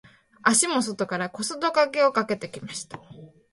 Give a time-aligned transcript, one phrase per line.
[0.41, 2.99] 足も外から小外掛けをかけてきました。